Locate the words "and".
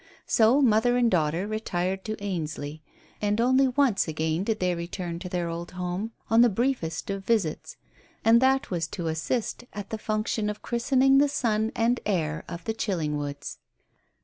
0.97-1.11, 3.21-3.39, 8.25-8.41, 11.75-11.99